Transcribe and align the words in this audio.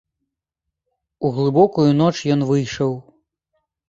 У 1.27 1.29
глыбокую 1.35 1.85
ноч 1.99 2.13
ён 2.37 2.41
выйшаў. 2.53 2.91